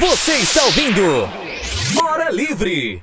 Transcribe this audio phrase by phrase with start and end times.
[0.00, 1.28] Você está ouvindo
[2.02, 2.98] Hora Livre.